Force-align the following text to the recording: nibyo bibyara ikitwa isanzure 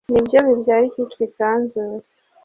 nibyo 0.11 0.39
bibyara 0.47 0.83
ikitwa 0.89 1.19
isanzure 1.27 2.03